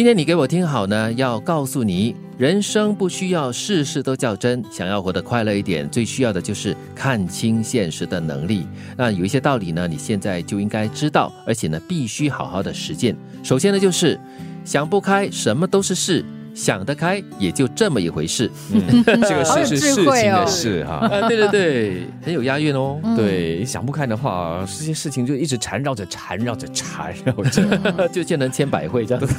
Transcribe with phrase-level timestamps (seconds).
[0.00, 8.66] 今天你给我听好呢，要告诉你，人生不需要事事都较真，想要活得快乐一点，最需要的就是看清现实的能力。
[8.96, 13.14] 那有一些道理呢，你现在就应该知道，而且呢，必须好好的实践。
[13.42, 14.18] 首先呢，就是
[14.64, 16.24] 想不开，什么都是事。
[16.54, 18.50] 想得开也就这么一回事，
[19.06, 20.94] 这个事是事情的事哈。
[20.94, 22.98] 啊，对对对，很有押韵哦。
[23.16, 29.34] 对，想不开的话，这些事情就一直缠绕着，缠绕着，缠绕着，就见人千百会这样子。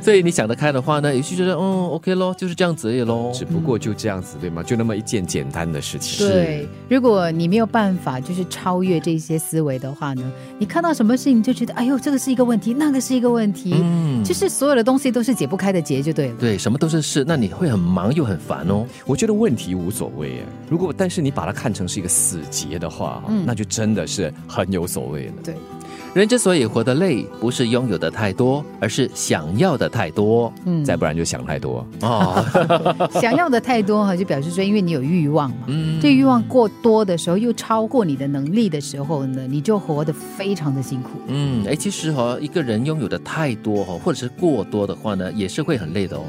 [0.00, 3.32] 所以你想得开的话呢，也许觉得嗯，OK 咯，就是这样子也咯。
[3.34, 4.62] 只不过就这样子对吗？
[4.62, 6.26] 就那么一件简单的事情。
[6.26, 10.22] 对，如果你没有办法就是超越这些思维的话呢，
[10.58, 15.95] 你看到什么事情就觉得哎呦，这个是一个问题，那个是一个问题，嗯，就是所有的东西都是解不开的结。
[16.02, 18.86] 就对了，对，什么都是事，那你会很忙又很烦哦。
[19.06, 25.32] 我觉得问题无所谓，如果但是你把它看成是一个死结的话，那就真的是很有所谓了。
[25.44, 25.54] 对。
[26.20, 30.50] 人之所以活得累，不是拥有的太多，而是想要的太多。
[30.64, 32.42] 嗯，再不然就想太多哦。
[33.20, 35.56] 想要的太多哈，就表示说，因为你有欲望嘛。
[35.66, 36.00] 嗯。
[36.00, 41.10] 这欲望过多的时候，又超过你的能力的时候呢，你就活得非常的辛苦。
[41.26, 46.22] 嗯，哎，其实哈，一个人拥有的太多哈，或者是过多的话呢，也是会很累的哦。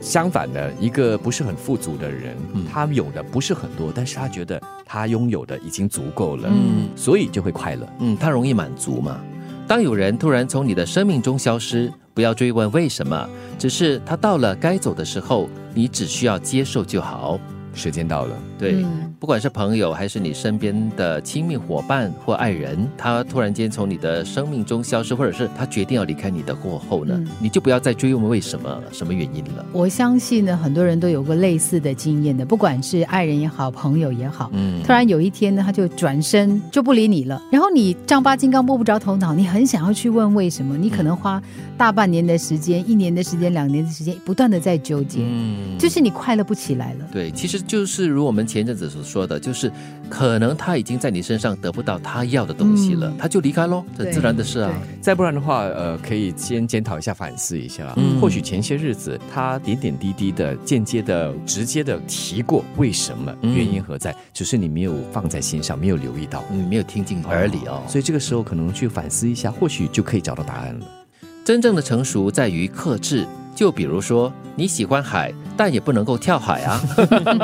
[0.00, 2.36] 相反的，一个不是很富足的人，
[2.72, 9.20] 他有的不是很多，但是他觉得他拥有的已经足够了，嗯，所以就会快乐，嗯，他容易满足嘛。
[9.66, 17.38] 当有人突然从你的生命中消失，不要追问为什么，只是他到了该走的时候，你只需要接受就好。
[17.78, 18.84] 时间到了，对，
[19.20, 29.64] 不管是朋友还是你身边的亲密伙伴或爱人，他突然间从你的生命中消失，或者是他决定要离开你的过后呢，你就不要再追问为什么、什么原因了。
[29.72, 41.40] 我相信呢，很多人都有过类似的经验的，不管是爱人也好，朋友也好，嗯，突然有一天呢，他就转身就不理你了，然后你丈八金刚摸不着头脑，你很想要去问为什么，你可能花
[41.76, 47.06] 大半年的时间、一年的时间、两年的时间，不断的在纠结，嗯，就是你快乐不起来了。
[47.12, 47.62] 对，其实。
[47.68, 49.70] 就是如我们前阵子所说的，就是
[50.08, 54.72] 可能他已经在你身上得不到他要的东西了，他就离开喽，很自然的事啊。
[55.00, 57.94] 再不然的话，呃，可以先检讨一下、反思一下。
[58.20, 67.82] 或许前些日子他点点滴滴的、间接的、直接的提过为什么，原因何在，只是你没有放在心上，没有留意到，嗯，没有听进耳里哦。
[67.86, 70.86] 所以这个时候可能去反思一下，或许就可以找到答案了。
[71.44, 73.26] 真正的成熟在于克制。
[73.54, 76.80] 就比如说你喜欢海，但也不能够跳海啊。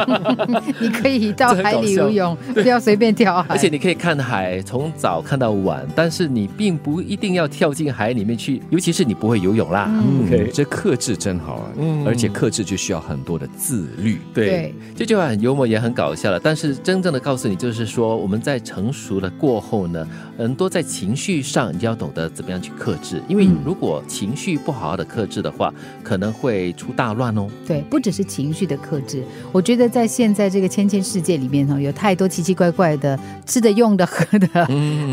[0.81, 3.49] 你可以到海里游泳， 不要随便跳海。
[3.49, 9.91] 而且你可以看海从早看到晚，但是你并不一定要跳进海里面去，尤其是你不会游泳啦。
[9.91, 11.67] 嗯，这克制真好啊。
[11.77, 14.21] 嗯，而且克制就需要很多的自律。
[14.33, 16.39] 对，这句话很幽默也很搞笑了。
[16.39, 20.07] 但是真正的告诉你，就是说我们在成熟了过后呢，
[20.39, 25.73] 很多在情绪上你要懂得怎么样去克制，因为如果情绪不好好的克制的话。
[26.03, 27.49] 可能会出大乱哦。
[27.67, 34.47] 对，不只是情绪的克制，我觉得在现在这个千千世界里面哈，有太多奇奇怪怪的吃的、用的、喝的，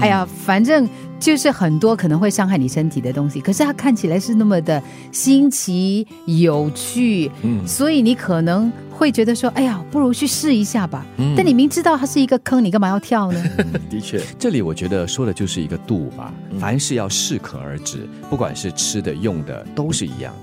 [0.01, 0.85] 哎呀，反正
[1.17, 3.39] 就是很多可能会伤害你身体的东西。
[3.39, 11.05] 可是它看起来是那么的新奇有趣，嗯，所以你可能会觉得说，哎呀，不如去试一下吧。
[11.37, 13.41] 但你明知道它是一个坑，你干嘛要跳呢？
[13.89, 16.33] 的确，这里我觉得说的就是一个度吧。
[16.59, 20.33] 凡事要适可而止，不管是吃的、用的，都是一样。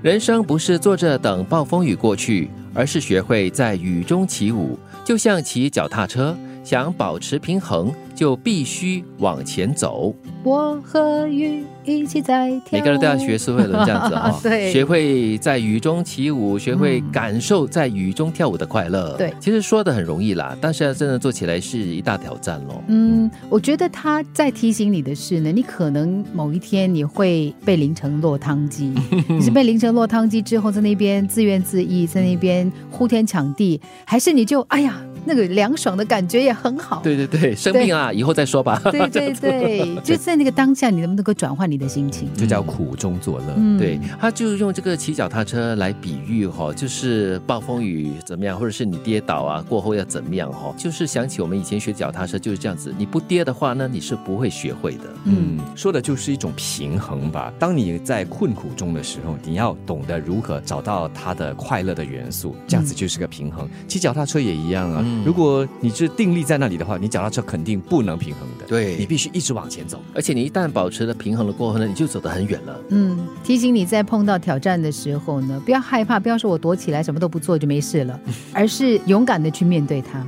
[0.00, 10.14] 人生不是坐着等暴风雨过去，而是学会在雨中起舞，就像骑脚踏车，想保持平衡，就必须往前走。
[10.44, 11.64] 我和雨。
[11.86, 19.16] 一起在跳，每个人都要学苏慧伦这样子哈， 对，学会在雨中起舞，学会感受在雨中跳舞的快乐。
[19.16, 22.82] 对，其实说的很容易啦，但是要真的做起来是一大挑战喽。
[22.88, 28.92] 嗯，我觉得他在提醒你的是呢，你可能某一天你会被淋成落汤鸡，
[29.26, 35.02] 你是被淋成落汤鸡之后，在那边自怨自艾，在那边呼天抢地，还是你就哎呀？
[35.28, 37.00] 那个凉爽的感觉也很好。
[37.04, 38.80] 对对对，生病啊，以后再说吧。
[38.90, 42.32] 对对对， 就在那个当下，你能不能够转换你的心情？
[42.34, 43.78] 就叫苦中作乐。
[43.78, 55.04] 对，他就用这个骑脚踏车来比喻哈，就是暴风雨怎么样，或者是你跌倒啊过后要怎么样哈，就是想起我们以前学脚踏车就是这样子，你不跌的话呢，你是不会学会的。
[55.24, 57.52] 嗯，说的就是一种平衡吧。
[57.58, 63.68] 当你在困苦中的时候，你要懂得如何找到它的快乐的元素，这样子就是个平衡。
[63.86, 65.04] 骑脚踏车也一样啊。
[65.24, 68.64] 如果你是定力在那里的话，你脚踏车肯定不能平衡的。
[68.66, 72.80] 对，你必须一直往前走，而且你一旦保持了平衡了过后呢，你就走得很远了。
[72.90, 78.18] 嗯，提醒你在碰到挑战的时候呢，不要害怕，不要说我躲起来什么都不做就没事了，
[78.52, 80.24] 而是勇敢的去面对它。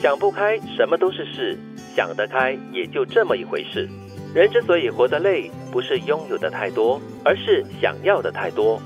[0.00, 1.56] 想不开，什么都是事；
[1.96, 3.88] 想得开，也就这么一回事。
[4.34, 8.80] 人之所以活得累，不是拥有的太多，而是想要的太多。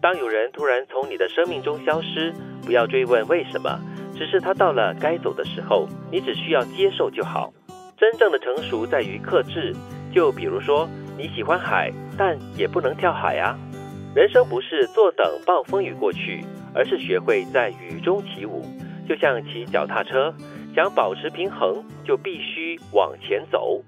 [0.00, 2.32] 当有人突然从你的生命中消失，
[2.64, 3.78] 不要追问为什么，
[4.18, 7.52] 只是它到了该走的时候，你只需要接受就好。
[7.96, 9.74] 真正的成熟在于克制。
[10.14, 13.54] 就比如说，你喜欢海，但也不能跳海啊。
[14.14, 16.42] 人生不是坐等暴风雨过去，
[16.74, 18.64] 而是学会在雨中起舞。
[19.06, 20.34] 就像骑脚踏车，
[20.74, 23.82] 想保持平衡，就必须往前走。